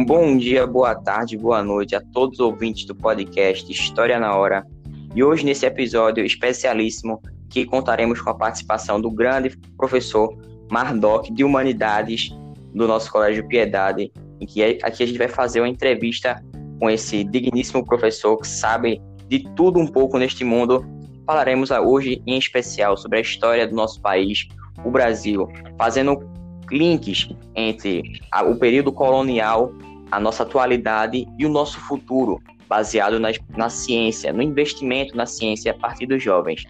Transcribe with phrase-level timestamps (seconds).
[0.00, 4.34] Um bom dia, boa tarde, boa noite a todos os ouvintes do podcast História na
[4.34, 4.66] Hora.
[5.14, 7.20] E hoje, nesse episódio especialíssimo,
[7.50, 10.34] que contaremos com a participação do grande professor
[10.70, 12.34] Mardoc de Humanidades
[12.74, 14.10] do nosso Colégio Piedade,
[14.40, 16.42] em que aqui a gente vai fazer uma entrevista
[16.78, 20.82] com esse digníssimo professor que sabe de tudo um pouco neste mundo.
[21.26, 24.48] Falaremos hoje em especial sobre a história do nosso país,
[24.82, 25.46] o Brasil,
[25.76, 26.26] fazendo
[26.72, 28.02] links entre
[28.46, 29.74] o período colonial,
[30.10, 35.72] a nossa atualidade e o nosso futuro, baseado na, na ciência, no investimento na ciência
[35.72, 36.64] a partir dos jovens.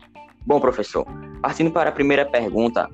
[0.47, 1.07] Bom, professor,
[1.41, 2.89] partindo para a primeira pergunta,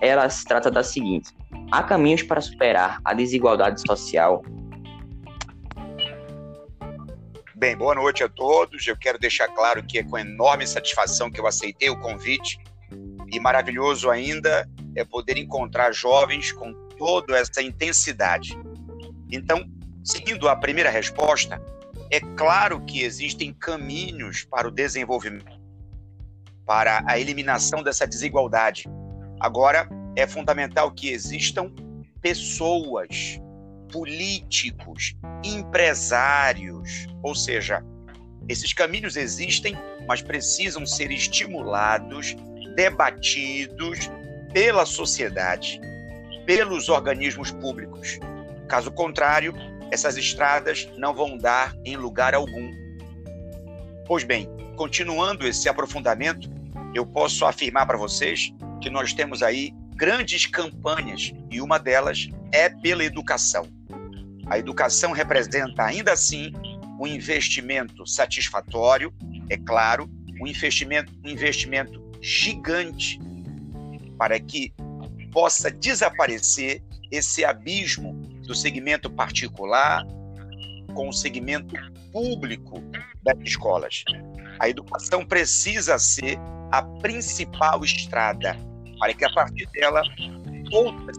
[0.00, 1.30] ela se trata da seguinte:
[1.70, 4.42] há caminhos para superar a desigualdade social?
[7.54, 8.86] Bem, boa noite a todos.
[8.86, 12.58] Eu quero deixar claro que é com enorme satisfação que eu aceitei o convite
[13.30, 14.66] e maravilhoso ainda
[14.96, 18.58] é poder encontrar jovens com toda essa intensidade.
[19.32, 19.64] Então,
[20.04, 21.60] seguindo a primeira resposta,
[22.10, 25.60] é claro que existem caminhos para o desenvolvimento,
[26.66, 28.84] para a eliminação dessa desigualdade.
[29.38, 31.72] Agora, é fundamental que existam
[32.20, 33.40] pessoas
[33.92, 37.84] políticos, empresários, ou seja,
[38.48, 42.36] esses caminhos existem, mas precisam ser estimulados,
[42.74, 44.10] debatidos
[44.52, 45.80] pela sociedade,
[46.44, 48.18] pelos organismos públicos.
[48.70, 49.52] Caso contrário,
[49.90, 52.70] essas estradas não vão dar em lugar algum.
[54.06, 56.48] Pois bem, continuando esse aprofundamento,
[56.94, 62.68] eu posso afirmar para vocês que nós temos aí grandes campanhas e uma delas é
[62.68, 63.66] pela educação.
[64.46, 66.52] A educação representa, ainda assim,
[67.00, 69.12] um investimento satisfatório,
[69.48, 70.08] é claro,
[70.40, 73.18] um investimento, um investimento gigante
[74.16, 74.72] para que
[75.32, 78.19] possa desaparecer esse abismo
[78.50, 80.04] do segmento particular
[80.92, 81.72] com o segmento
[82.12, 82.82] público
[83.22, 84.02] das escolas.
[84.58, 86.36] A educação precisa ser
[86.72, 88.56] a principal estrada
[88.98, 90.02] para que a partir dela
[90.72, 91.16] outras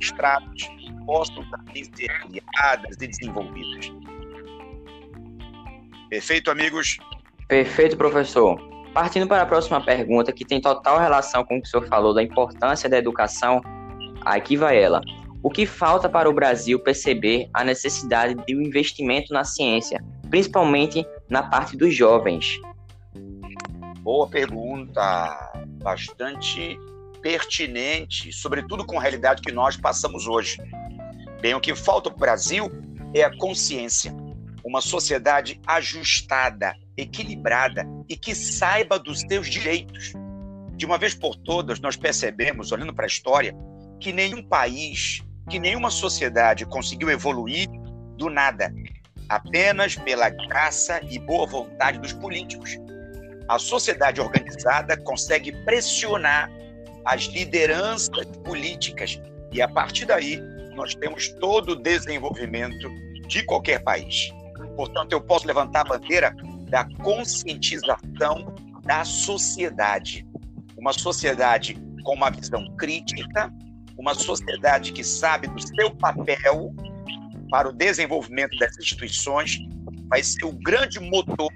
[0.00, 0.70] estradas
[1.04, 3.92] possam também ser criadas e desenvolvidas.
[6.08, 6.96] Perfeito, amigos?
[7.46, 8.58] Perfeito, professor.
[8.94, 12.14] Partindo para a próxima pergunta, que tem total relação com o que o senhor falou
[12.14, 13.60] da importância da educação,
[14.24, 15.02] aqui vai ela.
[15.42, 21.06] O que falta para o Brasil perceber a necessidade de um investimento na ciência, principalmente
[21.30, 22.60] na parte dos jovens?
[24.00, 25.52] Boa pergunta,
[25.82, 26.78] bastante
[27.22, 30.58] pertinente, sobretudo com a realidade que nós passamos hoje.
[31.40, 32.70] Bem, o que falta para o Brasil
[33.14, 34.14] é a consciência,
[34.62, 40.12] uma sociedade ajustada, equilibrada e que saiba dos seus direitos.
[40.76, 43.54] De uma vez por todas, nós percebemos, olhando para a história,
[43.98, 47.68] que nenhum país, que nenhuma sociedade conseguiu evoluir
[48.16, 48.72] do nada,
[49.28, 52.76] apenas pela graça e boa vontade dos políticos.
[53.48, 56.50] A sociedade organizada consegue pressionar
[57.04, 59.20] as lideranças políticas
[59.52, 60.40] e, a partir daí,
[60.74, 62.88] nós temos todo o desenvolvimento
[63.26, 64.32] de qualquer país.
[64.76, 66.34] Portanto, eu posso levantar a bandeira
[66.68, 70.26] da conscientização da sociedade.
[70.76, 71.74] Uma sociedade
[72.04, 73.52] com uma visão crítica,
[74.00, 76.74] uma sociedade que sabe do seu papel
[77.50, 79.58] para o desenvolvimento dessas instituições,
[80.08, 81.52] vai ser o grande motor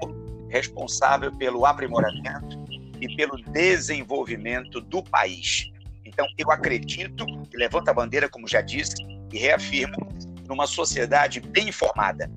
[0.50, 2.62] responsável pelo aprimoramento
[3.00, 5.70] e pelo desenvolvimento do país.
[6.04, 8.94] Então, eu acredito e levanto a bandeira, como já disse,
[9.32, 9.96] e reafirmo,
[10.46, 12.30] numa sociedade bem informada.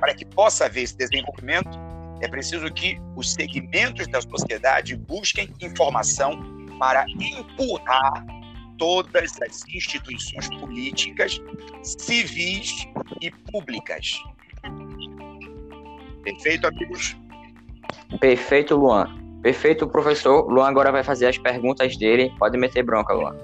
[0.00, 1.78] Para que possa haver esse desenvolvimento,
[2.22, 6.40] é preciso que os segmentos da sociedade busquem informação
[6.78, 8.39] para empurrar
[8.80, 11.40] todas as instituições políticas,
[11.82, 12.88] civis
[13.20, 14.14] e públicas.
[16.24, 17.16] Perfeito, amigos?
[18.18, 19.06] Perfeito, Luan.
[19.42, 20.50] Perfeito, professor.
[20.50, 22.32] Luan agora vai fazer as perguntas dele.
[22.38, 23.36] Pode meter bronca, Luan.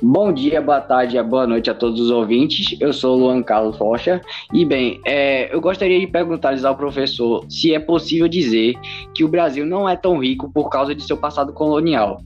[0.00, 2.78] Bom dia, boa tarde, boa noite a todos os ouvintes.
[2.80, 4.20] Eu sou Luan Carlos Rocha.
[4.52, 8.74] E bem, é, eu gostaria de perguntar-lhes ao professor se é possível dizer
[9.14, 12.20] que o Brasil não é tão rico por causa de seu passado colonial.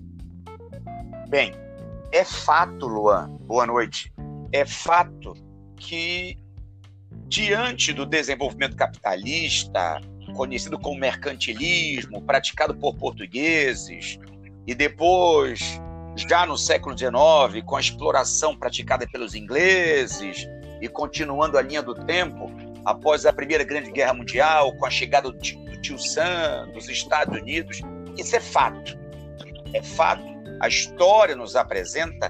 [1.29, 1.53] Bem,
[2.13, 4.13] é fato, Luan, boa noite.
[4.53, 5.35] É fato
[5.77, 6.37] que,
[7.29, 10.01] diante do desenvolvimento capitalista,
[10.35, 14.19] conhecido como mercantilismo, praticado por portugueses,
[14.67, 15.81] e depois,
[16.17, 20.47] já no século XIX, com a exploração praticada pelos ingleses,
[20.81, 22.51] e continuando a linha do tempo,
[22.85, 27.81] após a Primeira Grande Guerra Mundial, com a chegada do tio Sam, dos Estados Unidos,
[28.17, 28.99] isso é fato.
[29.73, 30.30] É fato.
[30.61, 32.29] A história nos apresenta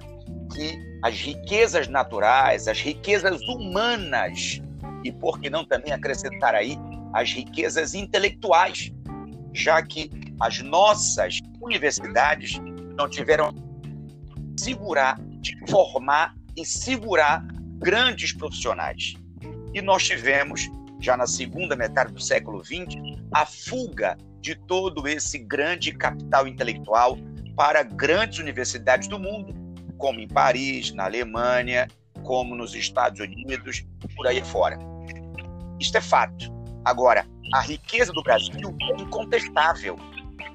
[0.55, 4.61] que as riquezas naturais, as riquezas humanas
[5.05, 6.79] e, por que não também acrescentar aí,
[7.12, 8.93] as riquezas intelectuais,
[9.53, 10.11] já que
[10.41, 12.61] as nossas universidades
[12.97, 13.53] não tiveram
[14.56, 17.44] segurar, de formar e segurar
[17.79, 19.15] grandes profissionais.
[19.75, 22.94] E nós tivemos, já na segunda metade do século XX,
[23.33, 27.19] a fuga de todo esse grande capital intelectual
[27.55, 29.55] para grandes universidades do mundo,
[29.99, 31.88] como em Paris, na Alemanha,
[32.23, 33.85] como nos Estados Unidos,
[34.17, 34.79] por aí fora.
[35.79, 36.52] Isto é fato.
[36.85, 39.99] Agora, a riqueza do Brasil é incontestável.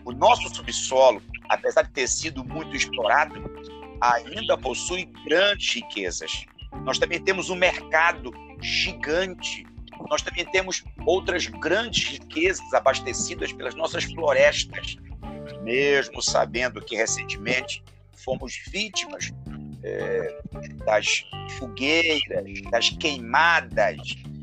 [0.03, 3.35] O nosso subsolo, apesar de ter sido muito explorado,
[4.01, 6.45] ainda possui grandes riquezas.
[6.83, 8.31] Nós também temos um mercado
[8.61, 9.65] gigante.
[10.09, 14.97] Nós também temos outras grandes riquezas abastecidas pelas nossas florestas,
[15.61, 17.83] mesmo sabendo que recentemente
[18.13, 19.31] fomos vítimas
[19.83, 20.39] é,
[20.85, 21.25] das
[21.57, 23.97] fogueiras, das queimadas,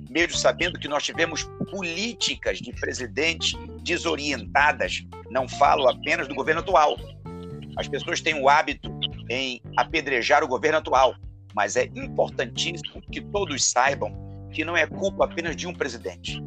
[0.09, 6.97] mesmo sabendo que nós tivemos políticas de presidentes desorientadas, não falo apenas do governo atual.
[7.77, 8.91] As pessoas têm o hábito
[9.29, 11.15] em apedrejar o governo atual,
[11.55, 14.13] mas é importantíssimo que todos saibam
[14.53, 16.43] que não é culpa apenas de um presidente.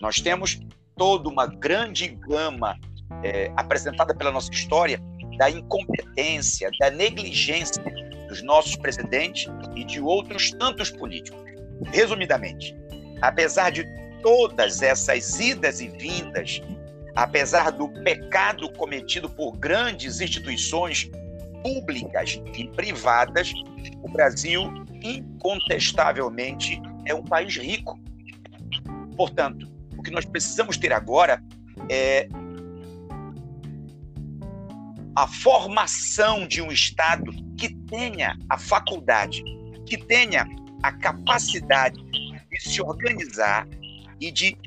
[0.00, 0.58] Nós temos
[0.96, 2.78] toda uma grande gama
[3.22, 5.00] é, apresentada pela nossa história
[5.38, 7.82] da incompetência, da negligência
[8.28, 11.40] dos nossos presidentes e de outros tantos políticos.
[11.92, 12.74] Resumidamente,
[13.20, 13.86] apesar de
[14.22, 16.60] todas essas idas e vindas,
[17.14, 21.10] apesar do pecado cometido por grandes instituições
[21.62, 23.52] públicas e privadas,
[24.02, 24.62] o Brasil
[25.02, 27.98] incontestavelmente é um país rico.
[29.16, 31.42] Portanto, o que nós precisamos ter agora
[31.90, 32.28] é
[35.16, 39.42] a formação de um Estado que tenha a faculdade,
[39.86, 40.46] que tenha
[40.82, 41.98] a capacidade
[42.50, 43.66] de se organizar
[44.20, 44.58] e de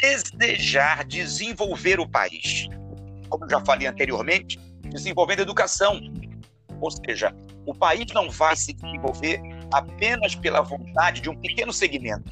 [0.00, 2.68] desejar desenvolver o país.
[3.28, 6.00] Como eu já falei anteriormente, desenvolvendo educação.
[6.80, 7.34] Ou seja,
[7.66, 9.40] o país não vai se desenvolver
[9.72, 12.30] apenas pela vontade de um pequeno segmento.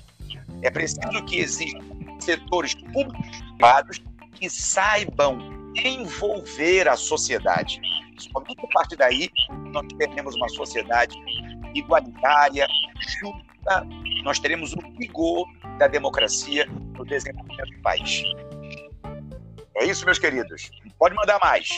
[0.62, 1.84] É preciso que existam
[2.20, 4.02] setores públicos e privados
[4.34, 7.80] que saibam envolver a sociedade.
[8.18, 9.30] Somente a partir daí
[9.72, 11.16] nós teremos uma sociedade
[11.74, 12.66] igualitária,
[13.00, 13.86] justa,
[14.24, 15.46] nós teremos o vigor
[15.78, 16.66] da democracia
[16.96, 18.22] no desenvolvimento do país.
[19.76, 20.70] É isso, meus queridos.
[20.98, 21.68] Pode mandar mais.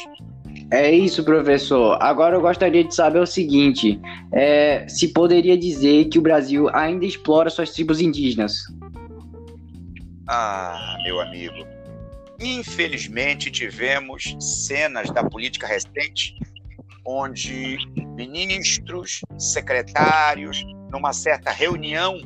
[0.73, 1.99] É isso, professor.
[2.01, 4.01] Agora eu gostaria de saber o seguinte:
[4.33, 8.63] é, se poderia dizer que o Brasil ainda explora suas tribos indígenas?
[10.29, 11.67] Ah, meu amigo,
[12.41, 16.35] Infelizmente, tivemos cenas da política recente
[17.05, 17.77] onde
[18.17, 22.19] ministros, secretários, numa certa reunião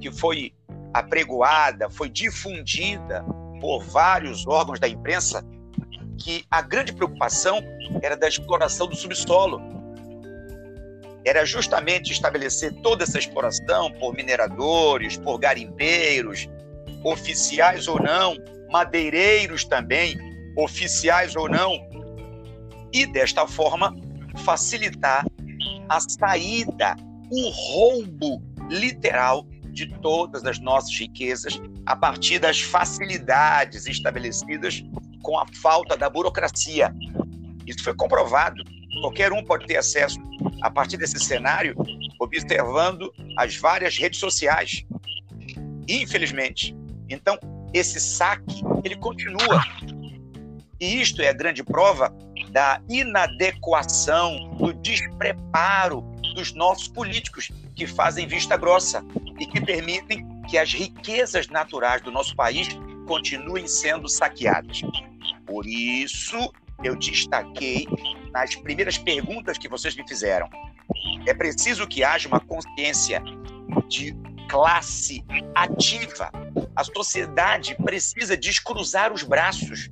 [0.00, 0.52] que foi
[0.92, 3.24] apregoada, foi difundida
[3.60, 5.44] por vários órgãos da imprensa,
[6.18, 7.60] que a grande preocupação
[8.02, 9.60] era da exploração do subsolo.
[11.24, 16.48] Era justamente estabelecer toda essa exploração por mineradores, por garimpeiros,
[17.02, 18.36] oficiais ou não,
[18.74, 20.18] madeireiros também,
[20.56, 21.78] oficiais ou não,
[22.92, 23.94] e desta forma
[24.38, 25.24] facilitar
[25.88, 26.96] a saída,
[27.30, 34.82] o roubo literal de todas as nossas riquezas a partir das facilidades estabelecidas
[35.22, 36.92] com a falta da burocracia.
[37.64, 38.60] Isso foi comprovado.
[39.00, 40.18] Qualquer um pode ter acesso
[40.62, 41.76] a partir desse cenário,
[42.18, 44.84] observando as várias redes sociais.
[45.88, 46.76] Infelizmente.
[47.08, 47.38] Então,
[47.74, 49.62] esse saque, ele continua.
[50.80, 52.14] E isto é a grande prova
[52.50, 56.02] da inadequação, do despreparo
[56.34, 59.04] dos nossos políticos, que fazem vista grossa
[59.40, 62.68] e que permitem que as riquezas naturais do nosso país
[63.06, 64.82] continuem sendo saqueadas.
[65.46, 66.52] Por isso,
[66.82, 67.86] eu destaquei
[68.32, 70.48] nas primeiras perguntas que vocês me fizeram.
[71.26, 73.22] É preciso que haja uma consciência
[73.88, 74.14] de
[74.48, 75.24] classe
[75.54, 76.30] ativa.
[76.74, 79.90] A sociedade precisa descruzar os braços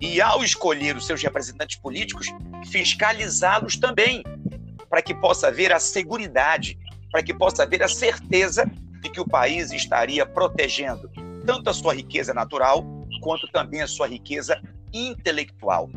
[0.00, 2.26] e, ao escolher os seus representantes políticos,
[2.70, 4.22] fiscalizá-los também,
[4.88, 6.74] para que possa haver a segurança,
[7.10, 11.10] para que possa haver a certeza de que o país estaria protegendo
[11.44, 12.84] tanto a sua riqueza natural
[13.20, 14.60] quanto também a sua riqueza
[14.92, 15.88] intelectual.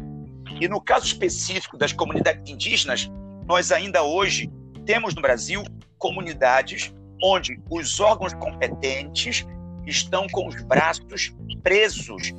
[0.59, 3.09] E no caso específico das comunidades indígenas,
[3.45, 4.51] nós ainda hoje
[4.85, 5.63] temos no Brasil
[5.97, 9.45] comunidades onde os órgãos competentes
[9.85, 11.33] estão com os braços
[11.63, 12.33] presos,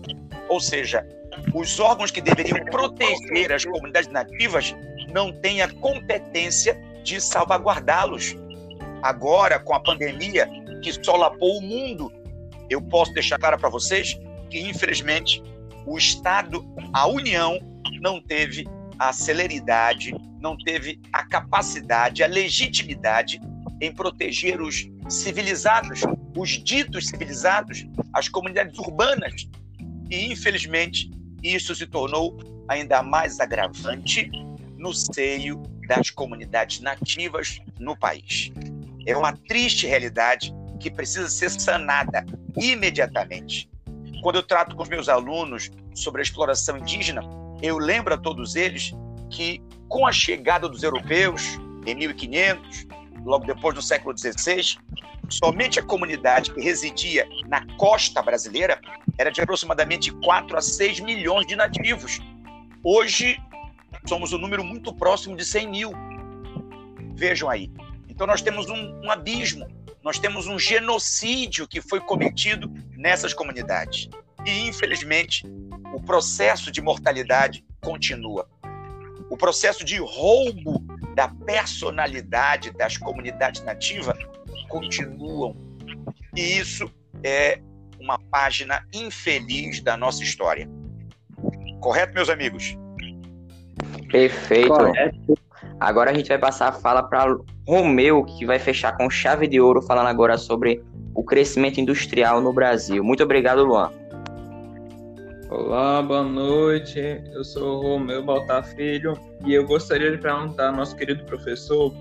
[0.49, 1.07] ou seja,
[1.55, 4.75] os órgãos que deveriam proteger as comunidades nativas
[5.13, 8.37] não têm a competência de salvaguardá-los.
[9.03, 10.49] Agora, com a pandemia
[10.83, 12.13] que solapou o mundo,
[12.69, 14.19] eu posso deixar claro para vocês
[14.51, 15.43] que, infelizmente,
[15.87, 17.59] o Estado, a União,
[18.01, 18.67] não teve
[18.99, 23.41] a celeridade, não teve a capacidade, a legitimidade
[23.81, 26.01] em proteger os civilizados,
[26.37, 29.49] os ditos civilizados, as comunidades urbanas.
[30.11, 31.11] E, infelizmente,
[31.43, 34.31] isso se tornou ainda mais agravante
[34.77, 38.53] no seio das comunidades nativas no país.
[39.07, 42.25] É uma triste realidade que precisa ser sanada
[42.57, 43.69] imediatamente.
[44.23, 47.23] Quando eu trato com os meus alunos sobre a exploração indígena,
[47.63, 48.93] eu lembro a todos eles
[49.31, 52.87] que, com a chegada dos europeus, em 1500,
[53.25, 54.79] logo depois do século XVI,
[55.29, 58.81] somente a comunidade que residia na costa brasileira
[59.19, 62.19] era de aproximadamente 4 a 6 milhões de nativos.
[62.83, 63.41] Hoje,
[64.07, 65.93] somos um número muito próximo de 100 mil.
[67.15, 67.71] Vejam aí.
[68.09, 69.67] Então, nós temos um, um abismo,
[70.03, 74.09] nós temos um genocídio que foi cometido nessas comunidades.
[74.45, 75.45] E, infelizmente,
[75.95, 78.49] o processo de mortalidade continua.
[79.31, 80.83] O processo de roubo
[81.21, 84.17] da personalidade das comunidades nativas
[84.71, 85.55] continuam.
[86.35, 86.91] E isso
[87.23, 87.61] é
[88.01, 90.67] uma página infeliz da nossa história.
[91.79, 92.75] Correto, meus amigos?
[94.11, 94.69] Perfeito.
[94.69, 95.39] Correto.
[95.79, 97.37] Agora a gente vai passar a fala para
[97.69, 100.83] Romeu, que vai fechar com chave de ouro, falando agora sobre
[101.15, 103.05] o crescimento industrial no Brasil.
[103.05, 103.93] Muito obrigado, Luan.
[105.51, 107.01] Olá, boa noite.
[107.33, 111.93] Eu sou o Romeu Baltar Filho e eu gostaria de perguntar ao nosso querido professor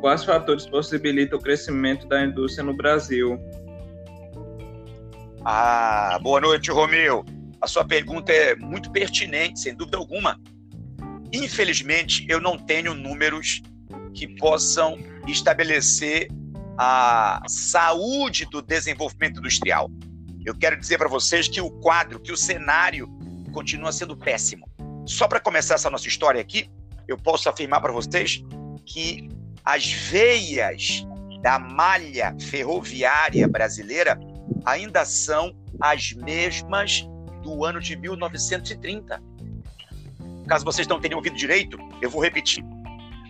[0.00, 3.38] quais fatores possibilitam o crescimento da indústria no Brasil.
[5.44, 7.24] Ah, boa noite, Romeu.
[7.60, 10.36] A sua pergunta é muito pertinente, sem dúvida alguma.
[11.32, 13.62] Infelizmente, eu não tenho números
[14.12, 16.26] que possam estabelecer
[16.76, 19.88] a saúde do desenvolvimento industrial.
[20.48, 23.06] Eu quero dizer para vocês que o quadro, que o cenário
[23.52, 24.66] continua sendo péssimo.
[25.04, 26.70] Só para começar essa nossa história aqui,
[27.06, 28.42] eu posso afirmar para vocês
[28.86, 29.28] que
[29.62, 31.06] as veias
[31.42, 34.18] da malha ferroviária brasileira
[34.64, 37.06] ainda são as mesmas
[37.42, 39.22] do ano de 1930.
[40.46, 42.64] Caso vocês não tenham ouvido direito, eu vou repetir.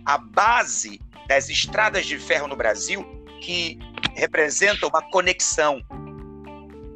[0.06, 3.04] A base das estradas de ferro no Brasil,
[3.40, 3.76] que
[4.14, 5.82] representa uma conexão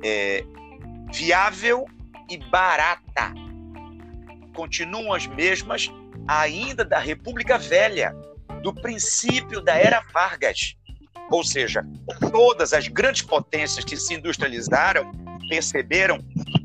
[0.02, 0.44] é,
[1.12, 1.86] viável
[2.28, 3.32] e barata.
[4.54, 5.90] Continuam as mesmas
[6.26, 8.14] ainda da República Velha,
[8.62, 10.76] do princípio da Era Vargas.
[11.30, 11.84] Ou seja,
[12.30, 15.10] todas as grandes potências que se industrializaram
[15.48, 16.18] perceberam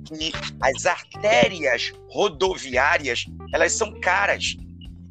[0.06, 4.56] que as artérias rodoviárias elas são caras,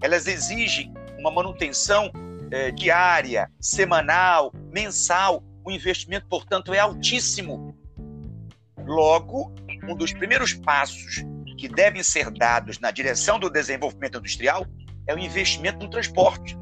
[0.03, 2.11] elas exigem uma manutenção
[2.51, 5.43] é, diária, semanal, mensal.
[5.65, 7.76] O investimento, portanto, é altíssimo.
[8.87, 9.53] Logo,
[9.89, 11.25] um dos primeiros passos
[11.59, 14.67] que devem ser dados na direção do desenvolvimento industrial
[15.07, 16.57] é o investimento no transporte.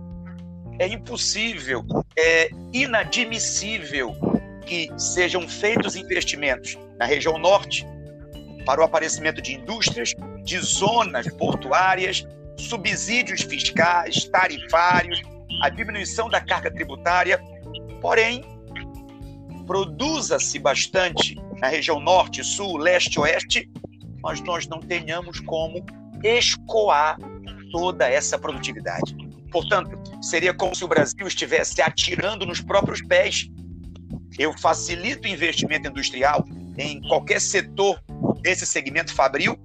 [0.78, 1.84] É impossível,
[2.16, 4.14] é inadmissível
[4.66, 7.86] que sejam feitos investimentos na região norte
[8.64, 12.26] para o aparecimento de indústrias, de zonas portuárias,
[12.56, 15.20] subsídios fiscais, tarifários,
[15.62, 17.40] a diminuição da carga tributária.
[18.00, 18.42] Porém,
[19.66, 23.70] produza-se bastante na região norte, sul, leste, oeste,
[24.22, 25.82] mas nós não tenhamos como
[26.22, 27.16] escoar
[27.72, 29.16] toda essa produtividade.
[29.50, 33.48] Portanto, seria como se o Brasil estivesse atirando nos próprios pés.
[34.38, 36.44] Eu facilito o investimento industrial
[36.76, 37.98] em qualquer setor
[38.42, 39.58] desse segmento fabril,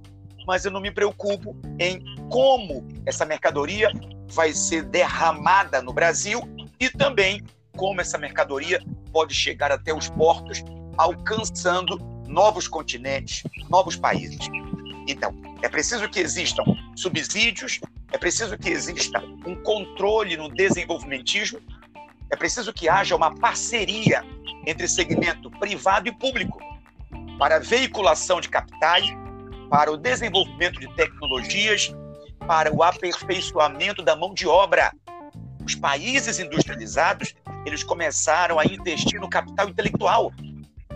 [0.46, 3.92] mas eu não me preocupo em como essa mercadoria
[4.32, 6.40] vai ser derramada no Brasil
[6.80, 7.42] e também
[7.76, 8.80] como essa mercadoria
[9.12, 10.64] pode chegar até os portos,
[10.96, 14.38] alcançando novos continentes, novos países.
[15.08, 16.62] Então, é preciso que existam
[16.94, 17.80] subsídios,
[18.12, 21.60] é preciso que exista um controle no desenvolvimentismo,
[22.30, 24.24] é preciso que haja uma parceria
[24.66, 26.58] entre segmento privado e público
[27.38, 29.06] para a veiculação de capitais,
[29.68, 31.94] para o desenvolvimento de tecnologias,
[32.46, 34.92] para o aperfeiçoamento da mão de obra.
[35.64, 40.32] Os países industrializados eles começaram a investir no capital intelectual.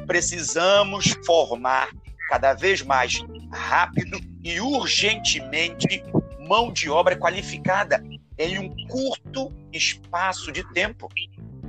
[0.06, 1.88] Precisamos formar
[2.28, 6.02] cada vez mais rápido e urgentemente
[6.48, 8.02] mão de obra qualificada
[8.38, 11.08] em um curto espaço de tempo.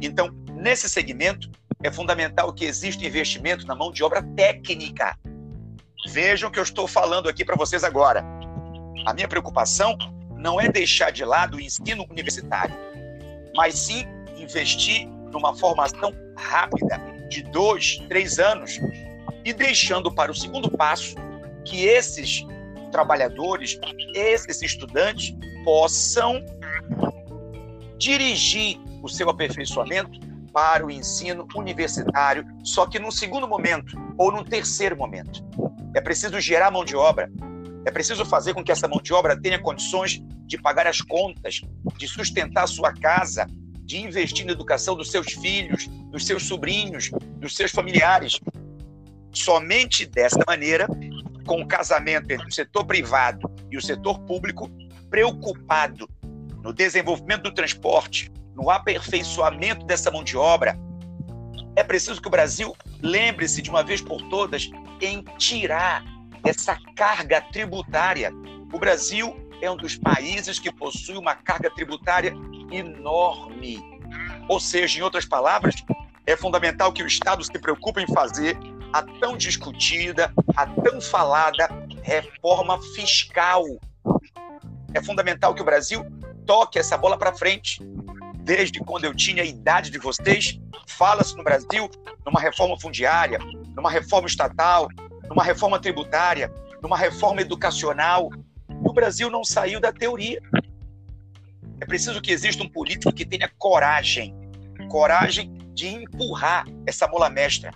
[0.01, 1.49] Então, nesse segmento,
[1.83, 5.17] é fundamental que exista investimento na mão de obra técnica.
[6.07, 8.23] Vejam o que eu estou falando aqui para vocês agora.
[9.05, 9.97] A minha preocupação
[10.35, 12.75] não é deixar de lado o ensino universitário
[13.55, 14.05] mas sim
[14.37, 18.79] investir numa formação rápida, de dois, três anos,
[19.43, 21.15] e deixando para o segundo passo
[21.63, 22.45] que esses
[22.91, 23.79] trabalhadores,
[24.13, 26.43] esses estudantes, possam
[27.97, 30.19] dirigir o seu aperfeiçoamento
[30.53, 35.43] para o ensino universitário, só que num segundo momento ou num terceiro momento.
[35.93, 37.29] É preciso gerar mão de obra,
[37.85, 41.61] é preciso fazer com que essa mão de obra tenha condições de pagar as contas,
[41.97, 43.47] de sustentar a sua casa,
[43.85, 48.39] de investir na educação dos seus filhos, dos seus sobrinhos, dos seus familiares.
[49.31, 50.87] Somente dessa maneira,
[51.45, 54.69] com o casamento entre o setor privado e o setor público,
[55.09, 56.09] preocupado
[56.63, 60.77] no desenvolvimento do transporte, no aperfeiçoamento dessa mão de obra,
[61.75, 64.69] é preciso que o Brasil lembre-se de uma vez por todas
[65.01, 66.03] em tirar
[66.43, 68.31] essa carga tributária.
[68.73, 72.33] O Brasil é um dos países que possui uma carga tributária
[72.77, 73.83] enorme.
[74.47, 75.75] Ou seja, em outras palavras,
[76.25, 78.57] é fundamental que o Estado se preocupe em fazer
[78.93, 81.67] a tão discutida, a tão falada
[82.01, 83.63] reforma fiscal.
[84.93, 86.05] É fundamental que o Brasil
[86.45, 87.81] toque essa bola para frente.
[88.37, 91.89] Desde quando eu tinha a idade de vocês, fala-se no Brasil
[92.25, 93.39] numa reforma fundiária,
[93.75, 94.87] numa reforma estatal,
[95.27, 96.51] numa reforma tributária,
[96.81, 98.29] numa reforma educacional.
[98.69, 100.41] O Brasil não saiu da teoria.
[101.79, 104.33] É preciso que exista um político que tenha coragem,
[104.89, 107.71] coragem de empurrar essa bola mestra.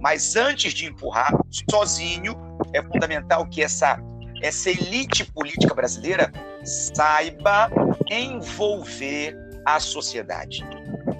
[0.00, 1.32] Mas antes de empurrar,
[1.70, 2.36] sozinho,
[2.72, 3.98] é fundamental que essa,
[4.42, 6.30] essa elite política brasileira
[6.64, 7.70] saiba
[8.10, 10.64] envolver a sociedade.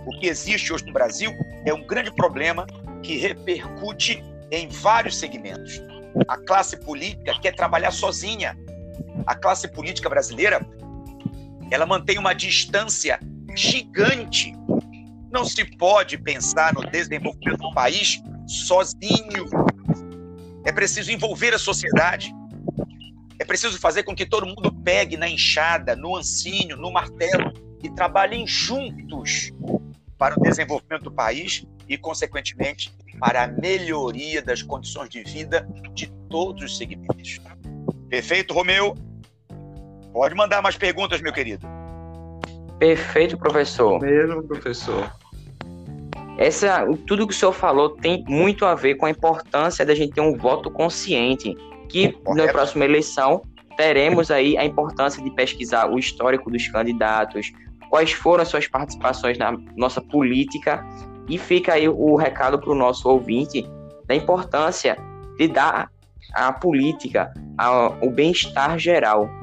[0.06, 1.32] O que existe hoje no Brasil
[1.64, 2.66] é um grande problema
[3.02, 5.82] que repercute em vários segmentos.
[6.26, 8.56] A classe política quer trabalhar sozinha.
[9.26, 10.60] A classe política brasileira,
[11.70, 13.20] ela mantém uma distância
[13.54, 14.52] gigante.
[15.30, 19.46] Não se pode pensar no desenvolvimento do país sozinho.
[20.64, 22.34] É preciso envolver a sociedade.
[23.38, 27.90] É preciso fazer com que todo mundo pegue na enxada, no ansínio, no martelo e
[27.90, 29.52] trabalhem juntos
[30.16, 36.08] para o desenvolvimento do país e, consequentemente, para a melhoria das condições de vida de
[36.28, 37.40] todos os segmentos.
[38.08, 38.94] Perfeito, Romeu?
[40.18, 41.64] Pode mandar mais perguntas, meu querido.
[42.76, 44.00] Perfeito, professor.
[44.00, 45.12] Mesmo, professor.
[46.36, 50.14] Essa, tudo que o senhor falou tem muito a ver com a importância da gente
[50.14, 51.56] ter um voto consciente,
[51.88, 52.34] que Correto.
[52.34, 53.42] na próxima eleição
[53.76, 57.52] teremos aí a importância de pesquisar o histórico dos candidatos,
[57.88, 60.84] quais foram as suas participações na nossa política
[61.28, 63.64] e fica aí o recado para o nosso ouvinte
[64.04, 64.96] da importância
[65.36, 65.88] de dar
[66.34, 69.37] à política ao, o bem-estar geral.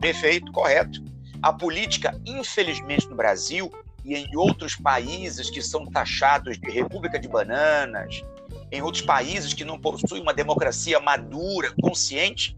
[0.00, 1.02] Perfeito, correto.
[1.42, 3.70] A política, infelizmente, no Brasil
[4.04, 8.22] e em outros países que são taxados de república de bananas,
[8.70, 12.56] em outros países que não possuem uma democracia madura, consciente,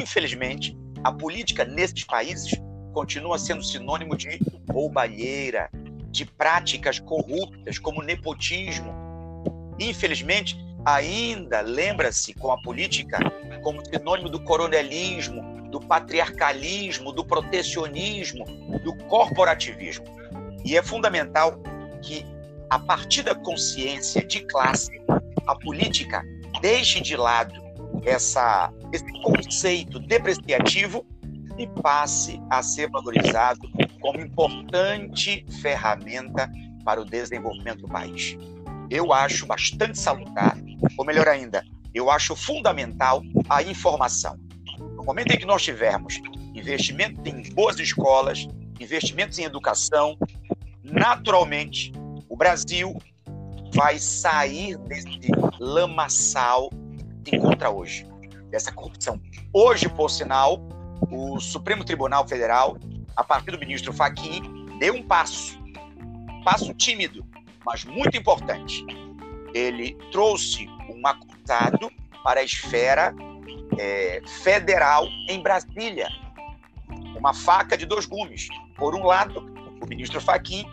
[0.00, 2.50] infelizmente, a política nesses países
[2.92, 5.70] continua sendo sinônimo de roubalheira,
[6.10, 8.94] de práticas corruptas, como nepotismo.
[9.78, 13.18] Infelizmente, ainda lembra-se com a política
[13.62, 18.44] como sinônimo do coronelismo, do patriarcalismo, do protecionismo,
[18.84, 20.04] do corporativismo.
[20.64, 21.60] E é fundamental
[22.02, 22.24] que,
[22.70, 24.90] a partir da consciência de classe,
[25.46, 26.24] a política
[26.60, 27.54] deixe de lado
[28.04, 31.06] essa, esse conceito depreciativo
[31.58, 33.60] e passe a ser valorizado
[34.00, 36.50] como importante ferramenta
[36.84, 38.36] para o desenvolvimento do país.
[38.90, 40.56] Eu acho bastante salutar,
[40.96, 44.38] ou melhor ainda, eu acho fundamental a informação.
[45.06, 46.20] Momento em que nós tivermos
[46.52, 48.48] investimento em boas escolas,
[48.80, 50.18] investimentos em educação,
[50.82, 51.92] naturalmente
[52.28, 53.00] o Brasil
[53.72, 56.70] vai sair desse lamaçal
[57.24, 58.04] que encontra hoje,
[58.50, 59.20] dessa corrupção.
[59.52, 60.60] Hoje, por sinal,
[61.08, 62.76] o Supremo Tribunal Federal,
[63.14, 65.56] a partir do ministro Fachin, deu um passo,
[66.32, 67.24] um passo tímido,
[67.64, 68.84] mas muito importante.
[69.54, 71.92] Ele trouxe um acusado
[72.24, 73.14] para a esfera
[73.78, 76.08] é, federal em Brasília,
[77.16, 78.48] uma faca de dois gumes.
[78.76, 79.40] Por um lado,
[79.82, 80.66] o ministro Fachin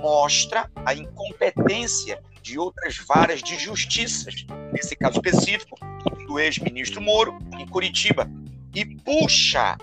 [0.00, 5.78] mostra a incompetência de outras varas de justiças, nesse caso específico,
[6.26, 8.30] do ex-ministro Moro, em Curitiba,
[8.74, 9.78] e puxa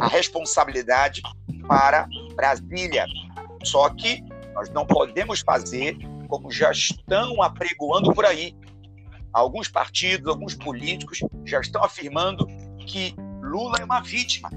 [0.00, 1.22] a responsabilidade
[1.68, 3.06] para Brasília.
[3.62, 4.22] Só que
[4.54, 5.96] nós não podemos fazer
[6.28, 8.54] como já estão apregoando por aí.
[9.36, 12.46] Alguns partidos, alguns políticos já estão afirmando
[12.86, 14.48] que Lula é uma vítima,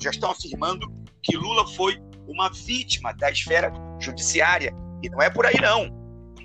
[0.00, 0.90] já estão afirmando
[1.22, 4.72] que Lula foi uma vítima da esfera judiciária.
[5.02, 5.90] E não é por aí, não.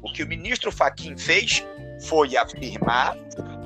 [0.04, 1.65] O que o ministro Faquim fez
[2.10, 3.15] foi afirmar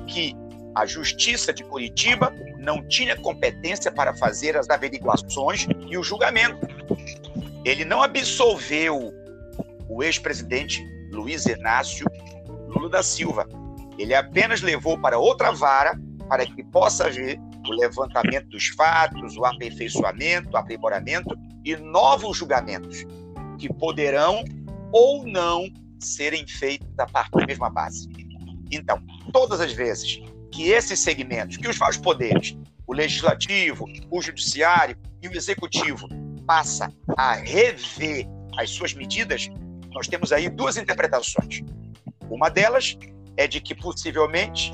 [0.06, 0.36] que
[0.76, 6.64] a Justiça de Curitiba não tinha competência para fazer as averiguações e o julgamento.
[7.64, 9.12] Ele não absolveu
[9.88, 10.80] o ex-presidente
[11.10, 12.06] Luiz Inácio
[12.68, 13.48] Lula da Silva.
[13.98, 19.44] Ele apenas levou para outra vara para que possa haver o levantamento dos fatos, o
[19.44, 23.04] aperfeiçoamento, o aprimoramento e novos julgamentos
[23.58, 24.44] que poderão
[24.90, 25.68] ou não
[26.00, 28.08] serem feitos a partir da mesma base.
[28.70, 29.02] Então,
[29.32, 35.28] todas as vezes que esses segmentos, que os vários poderes, o legislativo, o judiciário e
[35.28, 36.08] o executivo,
[36.46, 38.26] passa a rever
[38.58, 39.48] as suas medidas,
[39.92, 41.62] nós temos aí duas interpretações.
[42.28, 42.98] Uma delas
[43.36, 44.72] é de que possivelmente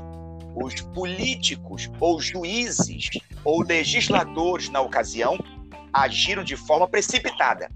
[0.55, 3.09] os políticos ou juízes
[3.43, 5.37] ou legisladores na ocasião
[5.93, 7.71] agiram de forma precipitada.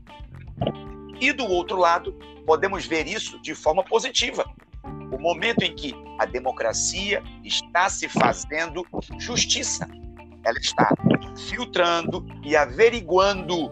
[1.20, 2.14] E do outro lado,
[2.46, 4.46] podemos ver isso de forma positiva.
[5.12, 8.86] O momento em que a democracia está se fazendo
[9.20, 9.88] justiça.
[10.44, 10.94] Ela está
[11.50, 13.72] filtrando e averiguando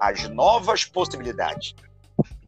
[0.00, 1.74] as novas possibilidades.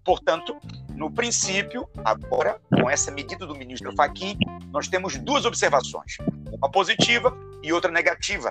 [0.05, 0.57] Portanto,
[0.94, 4.38] no princípio, agora, com essa medida do ministro Fachin,
[4.72, 6.16] nós temos duas observações,
[6.52, 8.50] uma positiva e outra negativa,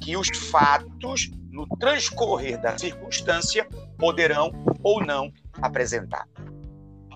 [0.00, 3.66] que os fatos, no transcorrer da circunstância,
[3.98, 6.26] poderão ou não apresentar.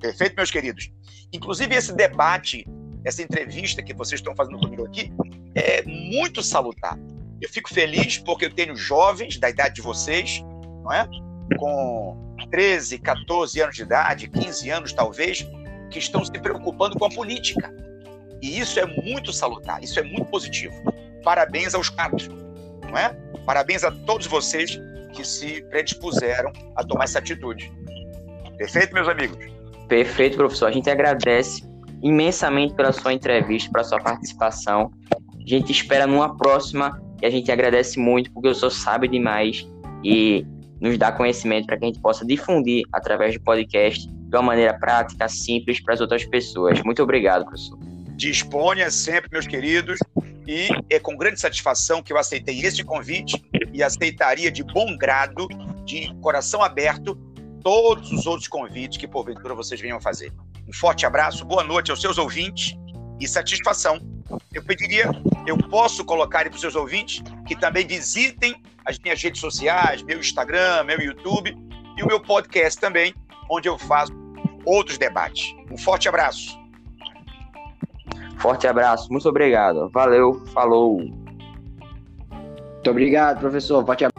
[0.01, 0.91] Perfeito, meus queridos?
[1.33, 2.67] Inclusive, esse debate,
[3.05, 5.13] essa entrevista que vocês estão fazendo comigo aqui,
[5.55, 6.99] é muito salutar.
[7.41, 10.43] Eu fico feliz porque eu tenho jovens da idade de vocês,
[10.83, 11.09] não é?
[11.59, 15.47] Com 13, 14 anos de idade, 15 anos talvez,
[15.91, 17.73] que estão se preocupando com a política.
[18.43, 20.75] E isso é muito salutar, isso é muito positivo.
[21.23, 23.09] Parabéns aos caras, não é?
[23.45, 24.79] Parabéns a todos vocês
[25.13, 27.73] que se predispuseram a tomar essa atitude.
[28.59, 29.39] Perfeito, meus amigos?
[29.89, 30.67] Perfeito, professor.
[30.67, 31.63] A gente agradece
[32.03, 34.93] imensamente pela sua entrevista, pela sua participação.
[35.13, 39.67] A gente espera numa próxima e a gente agradece muito porque o senhor sabe demais
[40.05, 40.47] e
[40.81, 44.75] nos dá conhecimento para que a gente possa difundir através do podcast de uma maneira
[44.75, 46.81] prática, simples para as outras pessoas.
[46.83, 47.79] Muito obrigado, professor.
[48.17, 49.99] Disponha sempre, meus queridos,
[50.47, 55.49] e é com grande satisfação que eu aceitei este convite e aceitaria de bom grado,
[55.85, 57.15] de coração aberto,
[57.63, 60.33] todos os outros convites que porventura vocês venham fazer.
[60.69, 62.77] Um forte abraço, boa noite aos seus ouvintes
[63.21, 64.01] e satisfação.
[64.53, 65.11] Eu pediria,
[65.47, 68.55] eu posso colocar para os seus ouvintes que também visitem
[68.87, 71.57] as minhas redes sociais, meu Instagram, meu YouTube
[71.97, 73.15] e o meu podcast também,
[73.51, 74.13] onde eu faço
[74.65, 75.55] outros debates.
[75.71, 76.59] Um forte abraço.
[78.39, 79.89] Forte abraço, muito obrigado.
[79.91, 80.99] Valeu, falou.
[80.99, 83.85] Muito obrigado, professor.
[83.85, 84.16] Forte abraço.